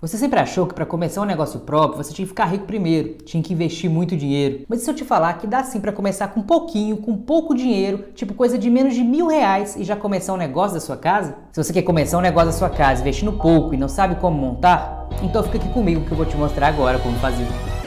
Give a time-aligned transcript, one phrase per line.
[0.00, 3.14] Você sempre achou que para começar um negócio próprio você tinha que ficar rico primeiro,
[3.24, 4.64] tinha que investir muito dinheiro.
[4.68, 8.04] Mas se eu te falar que dá sim para começar com pouquinho, com pouco dinheiro,
[8.14, 11.34] tipo coisa de menos de mil reais e já começar um negócio da sua casa?
[11.50, 14.38] Se você quer começar um negócio da sua casa investindo pouco e não sabe como
[14.38, 17.77] montar, então fica aqui comigo que eu vou te mostrar agora como fazer.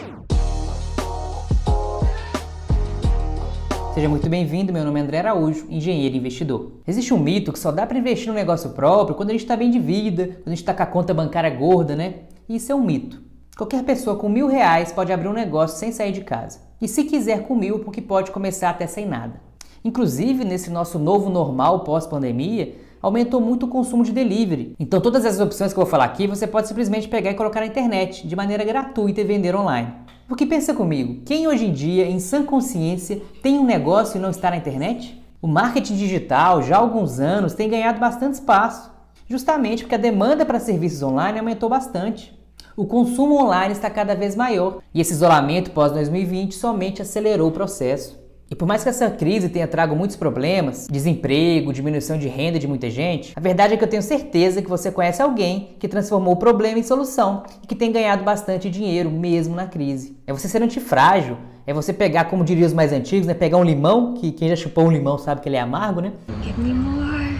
[4.01, 6.71] Seja muito bem-vindo, meu nome é André Araújo, engenheiro e investidor.
[6.87, 9.55] Existe um mito que só dá para investir no negócio próprio quando a gente está
[9.55, 12.15] bem de vida, quando a gente está com a conta bancária gorda, né?
[12.49, 13.21] E isso é um mito.
[13.55, 16.61] Qualquer pessoa com mil reais pode abrir um negócio sem sair de casa.
[16.81, 19.39] E se quiser com mil, porque pode começar até sem nada.
[19.85, 24.73] Inclusive, nesse nosso novo normal pós-pandemia, aumentou muito o consumo de delivery.
[24.79, 27.59] Então, todas as opções que eu vou falar aqui, você pode simplesmente pegar e colocar
[27.59, 29.93] na internet, de maneira gratuita e vender online.
[30.31, 34.29] Porque pensa comigo, quem hoje em dia, em sã consciência, tem um negócio e não
[34.29, 35.21] está na internet?
[35.41, 38.89] O marketing digital, já há alguns anos, tem ganhado bastante espaço,
[39.27, 42.33] justamente porque a demanda para serviços online aumentou bastante.
[42.77, 48.17] O consumo online está cada vez maior e esse isolamento pós-2020 somente acelerou o processo.
[48.51, 52.67] E por mais que essa crise tenha trago muitos problemas, desemprego, diminuição de renda de
[52.67, 56.33] muita gente, a verdade é que eu tenho certeza que você conhece alguém que transformou
[56.33, 60.17] o problema em solução e que tem ganhado bastante dinheiro mesmo na crise.
[60.27, 63.63] É você ser antifrágil, é você pegar, como diriam os mais antigos, né, pegar um
[63.63, 66.11] limão, que quem já chupou um limão sabe que ele é amargo, né?
[66.43, 67.39] Give me more.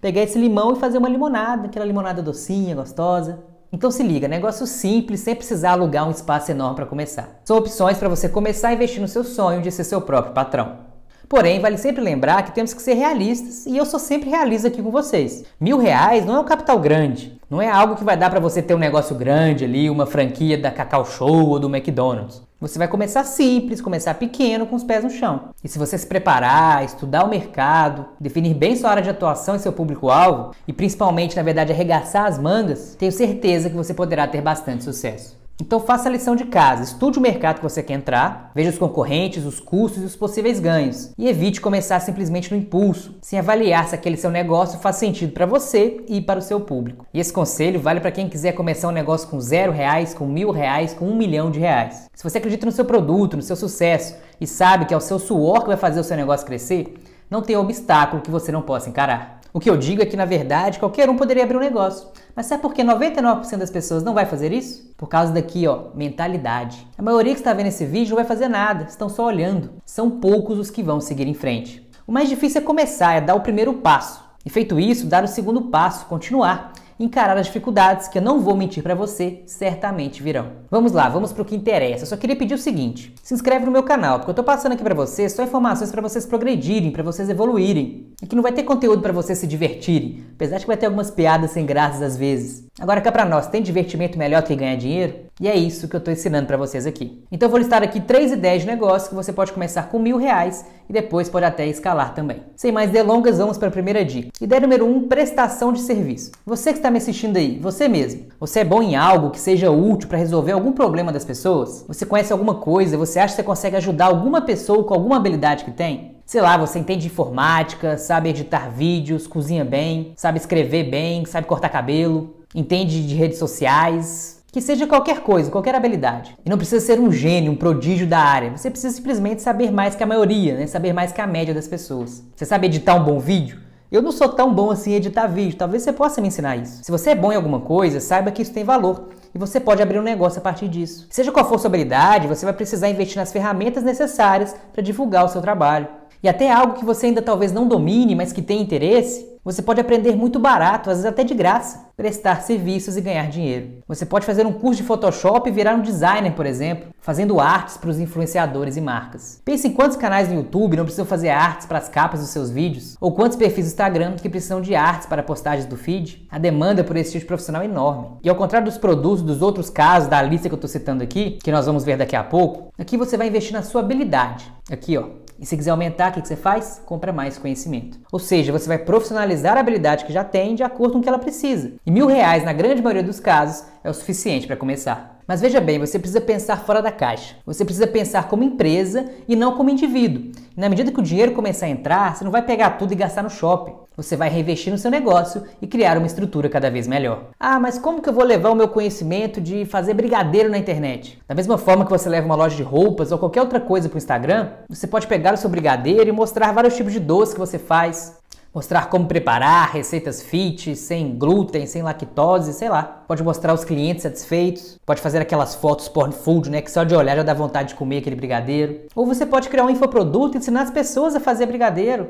[0.00, 3.40] pegar esse limão e fazer uma limonada, aquela limonada docinha, gostosa.
[3.70, 7.40] Então se liga, negócio simples, sem precisar alugar um espaço enorme para começar.
[7.44, 10.88] São opções para você começar a investir no seu sonho de ser seu próprio patrão.
[11.28, 14.82] Porém, vale sempre lembrar que temos que ser realistas e eu sou sempre realista aqui
[14.82, 15.44] com vocês.
[15.60, 18.62] Mil reais não é um capital grande, não é algo que vai dar para você
[18.62, 22.47] ter um negócio grande ali, uma franquia da Cacau Show ou do McDonald's.
[22.60, 25.50] Você vai começar simples, começar pequeno, com os pés no chão.
[25.62, 29.60] E se você se preparar, estudar o mercado, definir bem sua área de atuação e
[29.60, 34.42] seu público-alvo, e principalmente, na verdade, arregaçar as mangas, tenho certeza que você poderá ter
[34.42, 35.38] bastante sucesso.
[35.60, 38.78] Então faça a lição de casa, estude o mercado que você quer entrar, veja os
[38.78, 41.12] concorrentes, os custos e os possíveis ganhos.
[41.18, 45.46] E evite começar simplesmente no impulso, sem avaliar se aquele seu negócio faz sentido para
[45.46, 47.04] você e para o seu público.
[47.12, 50.52] E esse conselho vale para quem quiser começar um negócio com zero reais, com mil
[50.52, 52.08] reais, com um milhão de reais.
[52.14, 55.18] Se você acredita no seu produto, no seu sucesso e sabe que é o seu
[55.18, 56.94] suor que vai fazer o seu negócio crescer,
[57.28, 59.37] não tem obstáculo que você não possa encarar.
[59.58, 62.06] O que eu digo é que, na verdade, qualquer um poderia abrir um negócio.
[62.32, 64.88] Mas sabe por que 99% das pessoas não vai fazer isso?
[64.96, 66.86] Por causa daqui, ó, mentalidade.
[66.96, 69.70] A maioria que está vendo esse vídeo não vai fazer nada, estão só olhando.
[69.84, 71.84] São poucos os que vão seguir em frente.
[72.06, 74.22] O mais difícil é começar, é dar o primeiro passo.
[74.46, 78.56] E feito isso, dar o segundo passo, continuar encarar as dificuldades que eu não vou
[78.56, 80.52] mentir para você, certamente virão.
[80.70, 82.04] Vamos lá, vamos para o que interessa.
[82.04, 84.72] Eu só queria pedir o seguinte: se inscreve no meu canal, porque eu tô passando
[84.72, 88.12] aqui para vocês só informações para vocês progredirem, para vocês evoluírem.
[88.22, 91.10] Aqui não vai ter conteúdo para vocês se divertirem, apesar de que vai ter algumas
[91.10, 92.67] piadas sem graças às vezes.
[92.80, 95.14] Agora cá para nós, tem divertimento melhor que ganhar dinheiro?
[95.40, 97.24] E é isso que eu estou ensinando para vocês aqui.
[97.30, 100.16] Então eu vou listar aqui três ideias de negócio que você pode começar com mil
[100.16, 102.44] reais e depois pode até escalar também.
[102.54, 104.30] Sem mais delongas, vamos para a primeira dica.
[104.40, 106.30] Ideia número um, prestação de serviço.
[106.46, 109.72] Você que está me assistindo aí, você mesmo, você é bom em algo que seja
[109.72, 111.84] útil para resolver algum problema das pessoas?
[111.88, 112.96] Você conhece alguma coisa?
[112.96, 116.16] Você acha que você consegue ajudar alguma pessoa com alguma habilidade que tem?
[116.24, 121.70] Sei lá, você entende informática, sabe editar vídeos, cozinha bem, sabe escrever bem, sabe cortar
[121.70, 126.36] cabelo, entende de redes sociais, que seja qualquer coisa, qualquer habilidade.
[126.44, 128.56] E não precisa ser um gênio, um prodígio da área.
[128.56, 130.66] Você precisa simplesmente saber mais que a maioria, né?
[130.66, 132.24] saber mais que a média das pessoas.
[132.34, 133.60] Você sabe editar um bom vídeo?
[133.90, 136.84] Eu não sou tão bom assim em editar vídeo, talvez você possa me ensinar isso.
[136.84, 139.82] Se você é bom em alguma coisa, saiba que isso tem valor e você pode
[139.82, 141.06] abrir um negócio a partir disso.
[141.10, 145.28] Seja qual for sua habilidade, você vai precisar investir nas ferramentas necessárias para divulgar o
[145.28, 145.88] seu trabalho.
[146.22, 149.80] E até algo que você ainda talvez não domine, mas que tem interesse, você pode
[149.80, 153.78] aprender muito barato, às vezes até de graça, prestar serviços e ganhar dinheiro.
[153.88, 157.78] Você pode fazer um curso de Photoshop e virar um designer, por exemplo, fazendo artes
[157.78, 159.40] para os influenciadores e marcas.
[159.42, 162.50] Pense em quantos canais no YouTube não precisam fazer artes para as capas dos seus
[162.50, 166.26] vídeos, ou quantos perfis do Instagram que precisam de artes para postagens do feed.
[166.30, 168.18] A demanda por esse tipo de profissional é enorme.
[168.22, 171.38] E ao contrário dos produtos dos outros casos da lista que eu estou citando aqui,
[171.42, 174.52] que nós vamos ver daqui a pouco, aqui você vai investir na sua habilidade.
[174.70, 175.04] Aqui, ó,
[175.38, 176.82] e se quiser aumentar, o que, você faz?
[176.84, 177.98] Compra mais conhecimento.
[178.10, 181.08] Ou seja, você vai profissionalizar a habilidade que já tem de acordo com o que
[181.08, 181.74] ela precisa.
[181.86, 185.17] E mil reais, na grande maioria dos casos, é o suficiente para começar.
[185.28, 187.36] Mas veja bem, você precisa pensar fora da caixa.
[187.44, 190.32] Você precisa pensar como empresa e não como indivíduo.
[190.56, 192.96] E na medida que o dinheiro começar a entrar, você não vai pegar tudo e
[192.96, 193.74] gastar no shopping.
[193.94, 197.24] Você vai reinvestir no seu negócio e criar uma estrutura cada vez melhor.
[197.38, 201.18] Ah, mas como que eu vou levar o meu conhecimento de fazer brigadeiro na internet?
[201.28, 203.96] Da mesma forma que você leva uma loja de roupas ou qualquer outra coisa para
[203.96, 207.40] o Instagram, você pode pegar o seu brigadeiro e mostrar vários tipos de doces que
[207.40, 208.16] você faz,
[208.54, 213.04] Mostrar como preparar receitas fit, sem glúten, sem lactose, sei lá.
[213.06, 214.78] Pode mostrar os clientes satisfeitos.
[214.86, 216.62] Pode fazer aquelas fotos porn food, né?
[216.62, 218.80] Que só de olhar já dá vontade de comer aquele brigadeiro.
[218.94, 222.08] Ou você pode criar um infoproduto e ensinar as pessoas a fazer brigadeiro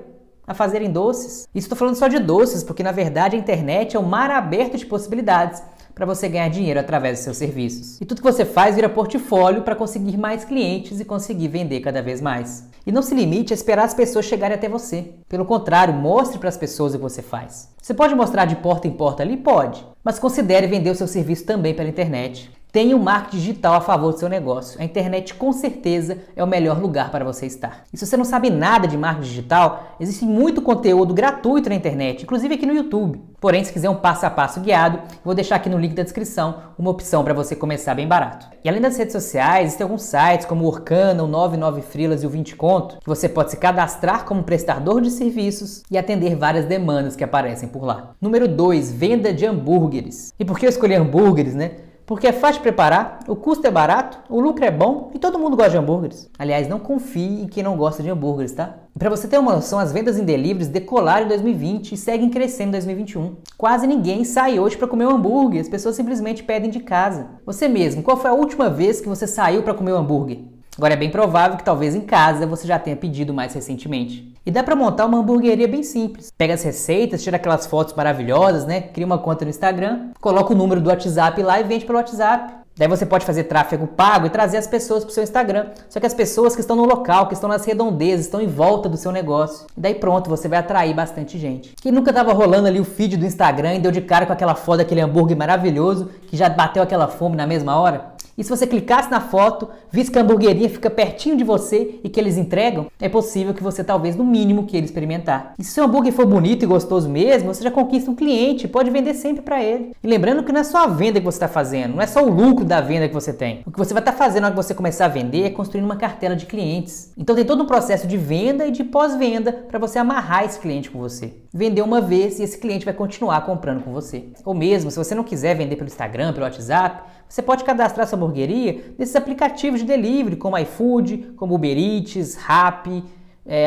[0.49, 1.47] a fazerem doces.
[1.55, 4.79] Isso estou falando só de doces, porque na verdade a internet é um mar aberto
[4.79, 5.63] de possibilidades
[5.99, 8.01] para você ganhar dinheiro através dos seus serviços.
[8.01, 12.01] E tudo que você faz vira portfólio para conseguir mais clientes e conseguir vender cada
[12.01, 12.69] vez mais.
[12.87, 15.11] E não se limite a esperar as pessoas chegarem até você.
[15.29, 17.75] Pelo contrário, mostre para as pessoas o que você faz.
[17.83, 19.37] Você pode mostrar de porta em porta ali?
[19.37, 19.85] Pode.
[20.05, 22.49] Mas considere vender o seu serviço também pela internet.
[22.71, 24.79] Tenha um marketing digital a favor do seu negócio.
[24.79, 27.85] A internet com certeza é o melhor lugar para você estar.
[27.91, 32.25] E se você não sabe nada de marketing digital, existe muito conteúdo gratuito na internet,
[32.25, 33.23] inclusive aqui no YouTube.
[33.41, 36.57] Porém, se quiser um passo a passo guiado, vou deixar aqui no link da descrição
[36.79, 38.49] uma opção para você começar bem barato.
[38.63, 42.27] E além das redes sociais, existem alguns sites como o Orkana, o 99 Freelas e
[42.27, 46.67] o 20 Conto, que você pode se cadastrar como prestador de serviços e atender várias
[46.67, 48.11] demandas que aparecem por lá.
[48.21, 50.35] Número 2, venda de hambúrgueres.
[50.39, 51.88] E por que eu escolhi hambúrgueres, né?
[52.09, 55.39] Porque é fácil de preparar, o custo é barato, o lucro é bom e todo
[55.39, 56.31] mundo gosta de hambúrgueres.
[56.39, 58.77] Aliás, não confie em quem não gosta de hambúrgueres, tá?
[58.99, 62.69] Para você ter uma noção, as vendas em deliveries decolaram em 2020 e seguem crescendo
[62.69, 63.37] em 2021.
[63.59, 67.27] Quase ninguém sai hoje para comer um hambúrguer, as pessoas simplesmente pedem de casa.
[67.45, 70.39] Você mesmo, qual foi a última vez que você saiu para comer um hambúrguer?
[70.79, 74.33] Agora é bem provável que talvez em casa você já tenha pedido mais recentemente.
[74.47, 76.31] E dá para montar uma hamburgueria bem simples.
[76.39, 78.81] Pega as receitas, tira aquelas fotos maravilhosas, né?
[78.81, 82.59] Cria uma conta no Instagram, coloca o número do WhatsApp lá e vende pelo WhatsApp.
[82.77, 85.67] Daí você pode fazer tráfego pago e trazer as pessoas para o seu Instagram.
[85.89, 88.89] Só que as pessoas que estão no local, que estão nas redondezas, estão em volta
[88.89, 89.67] do seu negócio.
[89.77, 91.75] E daí pronto, você vai atrair bastante gente.
[91.83, 94.55] Quem nunca estava rolando ali o feed do Instagram e deu de cara com aquela
[94.55, 98.17] foto daquele hambúrguer maravilhoso que já bateu aquela fome na mesma hora?
[98.39, 102.09] E se você clicasse na foto, visse que a hamburgueria fica pertinho de você e
[102.09, 105.55] que eles entregam, é possível que você talvez no mínimo queira experimentar.
[105.59, 108.69] E se seu hambúrguer for bonito e gostoso mesmo, você já conquista um cliente e
[108.69, 109.91] pode vender sempre para ele.
[110.01, 112.25] E lembrando que não é só a venda que você está fazendo, não é só
[112.25, 113.63] o lucro da venda que você tem.
[113.67, 115.51] O que você vai estar tá fazendo na hora que você começar a vender é
[115.51, 117.13] construindo uma cartela de clientes.
[117.19, 120.91] Então tem todo um processo de venda e de pós-venda para você amarrar esse cliente
[120.91, 121.35] com você.
[121.53, 124.27] Vender uma vez e esse cliente vai continuar comprando com você.
[124.45, 128.17] Ou mesmo, se você não quiser vender pelo Instagram, pelo WhatsApp, você pode cadastrar sua
[128.17, 133.03] hamburgueria nesses aplicativos de delivery, como iFood, como Uber Eats, Rappi,
[133.51, 133.67] é.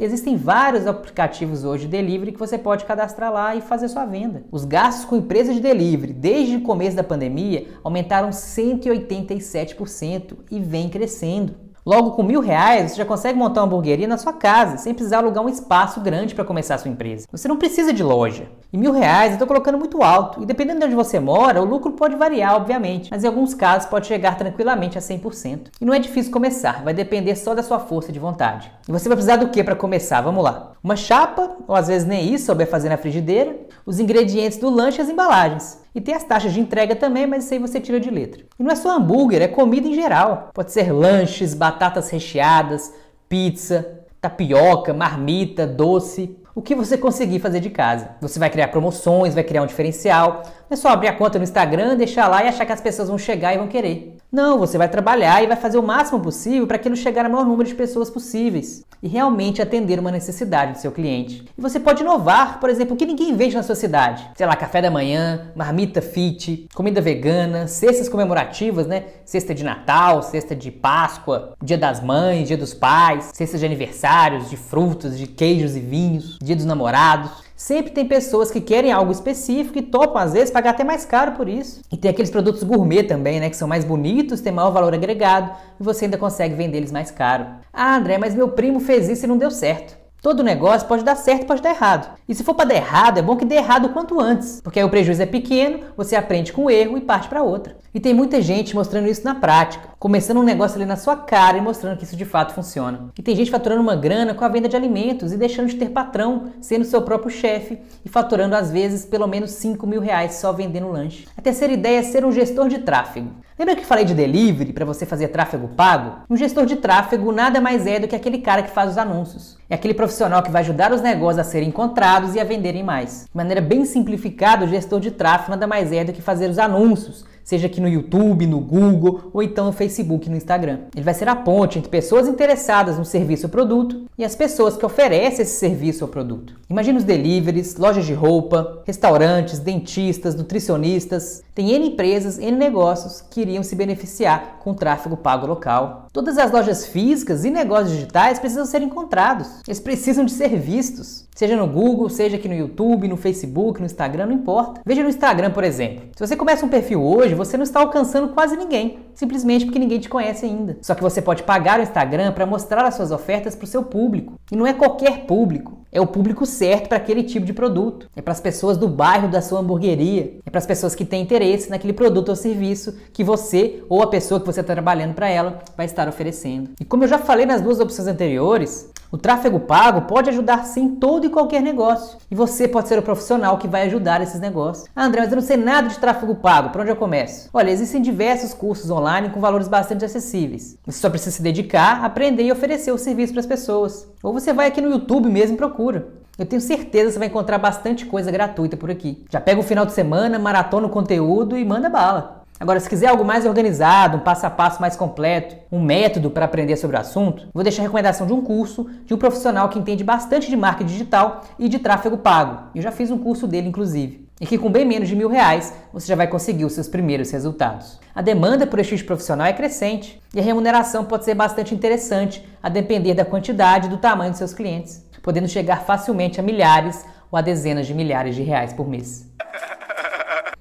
[0.00, 4.42] Existem vários aplicativos hoje de delivery que você pode cadastrar lá e fazer sua venda.
[4.50, 10.88] Os gastos com empresas de delivery desde o começo da pandemia aumentaram 187% e vem
[10.88, 11.69] crescendo.
[11.84, 15.18] Logo, com mil reais, você já consegue montar uma hamburgueria na sua casa, sem precisar
[15.18, 17.26] alugar um espaço grande para começar a sua empresa.
[17.32, 18.48] Você não precisa de loja.
[18.70, 21.64] E mil reais eu estou colocando muito alto, e dependendo de onde você mora, o
[21.64, 25.68] lucro pode variar, obviamente, mas em alguns casos pode chegar tranquilamente a 100%.
[25.80, 28.70] E não é difícil começar, vai depender só da sua força de vontade.
[28.86, 30.20] E você vai precisar do que para começar?
[30.20, 30.72] Vamos lá.
[30.84, 33.56] Uma chapa, ou às vezes nem isso, souber fazer na frigideira,
[33.86, 35.79] os ingredientes do lanche e as embalagens.
[35.94, 38.44] E tem as taxas de entrega também, mas isso aí você tira de letra.
[38.58, 40.50] E não é só hambúrguer, é comida em geral.
[40.54, 42.92] Pode ser lanches, batatas recheadas,
[43.28, 46.36] pizza, tapioca, marmita, doce.
[46.54, 48.10] O que você conseguir fazer de casa.
[48.20, 50.42] Você vai criar promoções, vai criar um diferencial.
[50.68, 53.08] Não é só abrir a conta no Instagram, deixar lá e achar que as pessoas
[53.08, 54.16] vão chegar e vão querer.
[54.32, 57.44] Não, você vai trabalhar e vai fazer o máximo possível para aquilo chegar ao maior
[57.44, 61.44] número de pessoas possíveis e realmente atender uma necessidade do seu cliente.
[61.58, 64.30] E você pode inovar, por exemplo, o que ninguém vende na sua cidade.
[64.36, 69.04] Sei lá, café da manhã, marmita fit, comida vegana, cestas comemorativas, né?
[69.24, 74.48] Cesta de Natal, cesta de Páscoa, Dia das Mães, Dia dos Pais, cestas de aniversários,
[74.48, 77.49] de frutas, de queijos e vinhos, Dia dos Namorados.
[77.60, 81.32] Sempre tem pessoas que querem algo específico e topam, às vezes, pagar até mais caro
[81.32, 81.82] por isso.
[81.92, 83.50] E tem aqueles produtos gourmet também, né?
[83.50, 87.10] Que são mais bonitos, têm maior valor agregado e você ainda consegue vender eles mais
[87.10, 87.44] caro.
[87.70, 89.99] Ah, André, mas meu primo fez isso e não deu certo.
[90.22, 92.14] Todo negócio pode dar certo, pode dar errado.
[92.28, 94.84] E se for para dar errado, é bom que dê errado quanto antes, porque aí
[94.84, 97.78] o prejuízo é pequeno, você aprende com o erro e parte para outra.
[97.94, 101.56] E tem muita gente mostrando isso na prática, começando um negócio ali na sua cara
[101.56, 103.08] e mostrando que isso de fato funciona.
[103.18, 105.88] E tem gente faturando uma grana com a venda de alimentos e deixando de ter
[105.88, 110.52] patrão, sendo seu próprio chefe e faturando às vezes pelo menos 5 mil reais só
[110.52, 111.26] vendendo lanche.
[111.34, 113.30] A terceira ideia é ser um gestor de tráfego.
[113.58, 116.24] Lembra que falei de delivery para você fazer tráfego pago?
[116.28, 119.59] Um gestor de tráfego nada mais é do que aquele cara que faz os anúncios.
[119.70, 123.26] É aquele profissional que vai ajudar os negócios a serem encontrados e a venderem mais.
[123.30, 126.58] De maneira bem simplificada, o gestor de tráfego nada mais é do que fazer os
[126.58, 130.80] anúncios, seja aqui no YouTube, no Google ou então no Facebook no Instagram.
[130.92, 134.76] Ele vai ser a ponte entre pessoas interessadas no serviço ou produto e as pessoas
[134.76, 136.60] que oferecem esse serviço ou produto.
[136.68, 141.42] Imagina os deliveries, lojas de roupa, restaurantes, dentistas, nutricionistas.
[141.54, 146.06] Tem N empresas, N negócios que iriam se beneficiar com o tráfego pago local.
[146.12, 149.48] Todas as lojas físicas e negócios digitais precisam ser encontrados.
[149.66, 151.26] Eles precisam de ser vistos.
[151.34, 154.82] Seja no Google, seja aqui no YouTube, no Facebook, no Instagram, não importa.
[154.84, 156.10] Veja no Instagram, por exemplo.
[156.14, 159.98] Se você começa um perfil hoje, você não está alcançando quase ninguém, simplesmente porque ninguém
[159.98, 160.76] te conhece ainda.
[160.82, 163.82] Só que você pode pagar o Instagram para mostrar as suas ofertas para o seu
[163.82, 164.09] público.
[164.50, 165.80] E não é qualquer público.
[165.92, 168.08] É o público certo para aquele tipo de produto.
[168.14, 170.38] É para as pessoas do bairro da sua hamburgueria.
[170.46, 174.06] É para as pessoas que têm interesse naquele produto ou serviço que você ou a
[174.06, 176.70] pessoa que você está trabalhando para ela vai estar oferecendo.
[176.80, 180.96] E como eu já falei nas duas opções anteriores, o tráfego pago pode ajudar sim
[180.96, 182.18] todo e qualquer negócio.
[182.30, 184.88] E você pode ser o profissional que vai ajudar esses negócios.
[184.94, 186.70] Ah, André, mas eu não sei nada de tráfego pago.
[186.70, 187.48] Por onde eu começo?
[187.52, 190.78] Olha, existem diversos cursos online com valores bastante acessíveis.
[190.86, 194.06] Você só precisa se dedicar, aprender e oferecer o serviço para as pessoas.
[194.22, 196.08] Ou você vai aqui no YouTube mesmo e procura.
[196.38, 199.24] Eu tenho certeza que você vai encontrar bastante coisa gratuita por aqui.
[199.28, 202.39] Já pega o final de semana, maratona o conteúdo e manda bala.
[202.60, 206.44] Agora, se quiser algo mais organizado, um passo a passo mais completo, um método para
[206.44, 209.78] aprender sobre o assunto, vou deixar a recomendação de um curso de um profissional que
[209.78, 212.64] entende bastante de marketing digital e de tráfego pago.
[212.74, 214.28] Eu já fiz um curso dele, inclusive.
[214.38, 217.30] E que com bem menos de mil reais você já vai conseguir os seus primeiros
[217.30, 217.98] resultados.
[218.14, 222.68] A demanda por este profissional é crescente e a remuneração pode ser bastante interessante, a
[222.68, 227.38] depender da quantidade e do tamanho de seus clientes, podendo chegar facilmente a milhares ou
[227.38, 229.29] a dezenas de milhares de reais por mês.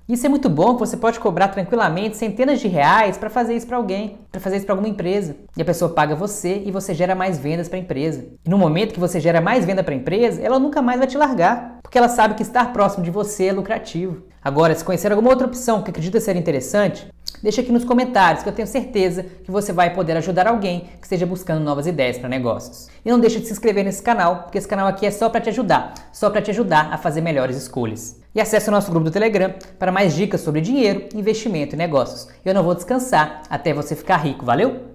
[0.10, 3.78] Isso é muito bom, você pode cobrar tranquilamente centenas de reais para fazer isso para
[3.78, 5.36] alguém, para fazer isso para alguma empresa.
[5.56, 8.26] E a pessoa paga você e você gera mais vendas para a empresa.
[8.44, 11.06] E no momento que você gera mais venda para a empresa, ela nunca mais vai
[11.06, 14.24] te largar, porque ela sabe que estar próximo de você é lucrativo.
[14.44, 17.08] Agora, se conhecer alguma outra opção que acredita ser interessante,
[17.44, 21.06] deixa aqui nos comentários que eu tenho certeza que você vai poder ajudar alguém que
[21.06, 22.88] esteja buscando novas ideias para negócios.
[23.06, 25.40] E não deixe de se inscrever nesse canal, porque esse canal aqui é só para
[25.40, 28.18] te ajudar, só para te ajudar a fazer melhores escolhas.
[28.40, 32.30] E acesse o nosso grupo do Telegram para mais dicas sobre dinheiro, investimento e negócios.
[32.46, 34.89] Eu não vou descansar até você ficar rico, valeu?